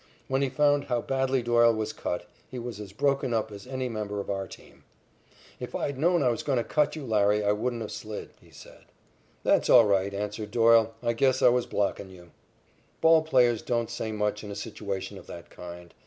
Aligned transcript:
When 0.27 0.41
he 0.41 0.49
found 0.49 0.85
how 0.85 0.99
badly 1.01 1.43
Doyle 1.43 1.75
was 1.75 1.93
cut, 1.93 2.25
he 2.49 2.57
was 2.57 2.79
as 2.79 2.91
broken 2.91 3.35
up 3.35 3.51
as 3.51 3.67
any 3.67 3.87
member 3.87 4.19
of 4.19 4.31
our 4.31 4.47
team. 4.47 4.83
"If 5.59 5.75
I'd 5.75 5.99
known 5.99 6.23
I 6.23 6.29
was 6.29 6.41
goin' 6.41 6.57
to 6.57 6.63
cut 6.63 6.95
you, 6.95 7.05
Larry, 7.05 7.45
I 7.45 7.51
wouldn't 7.51 7.83
have 7.83 7.91
slid," 7.91 8.31
he 8.41 8.49
said. 8.49 8.85
"That's 9.43 9.69
all 9.69 9.85
right," 9.85 10.11
answered 10.11 10.49
Doyle. 10.49 10.95
"I 11.03 11.13
guess 11.13 11.43
I 11.43 11.49
was 11.49 11.67
blockin' 11.67 12.09
you." 12.09 12.31
Ball 12.99 13.21
players 13.21 13.61
don't 13.61 13.91
say 13.91 14.11
much 14.11 14.43
in 14.43 14.49
a 14.49 14.55
situation 14.55 15.19
of 15.19 15.27
that 15.27 15.51
kind. 15.51 15.93